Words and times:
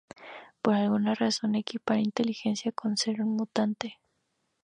Por 0.63 0.73
alguna 0.73 1.13
razón, 1.13 1.53
equipara 1.53 1.99
inteligencia 1.99 2.71
con 2.71 2.97
ser 2.97 3.21
un 3.21 3.35
mutante. 3.35 3.99